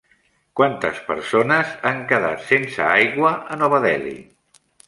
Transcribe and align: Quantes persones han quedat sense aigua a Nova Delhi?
Quantes 0.59 1.01
persones 1.09 1.75
han 1.91 2.01
quedat 2.13 2.43
sense 2.49 2.83
aigua 2.89 3.37
a 3.57 3.63
Nova 3.65 3.83
Delhi? 3.89 4.19